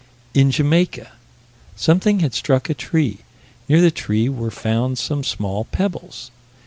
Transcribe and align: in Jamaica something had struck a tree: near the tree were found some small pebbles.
in 0.33 0.49
Jamaica 0.49 1.11
something 1.75 2.21
had 2.21 2.33
struck 2.33 2.71
a 2.71 2.73
tree: 2.73 3.19
near 3.69 3.81
the 3.81 3.91
tree 3.91 4.27
were 4.29 4.49
found 4.49 4.97
some 4.97 5.23
small 5.23 5.65
pebbles. 5.65 6.31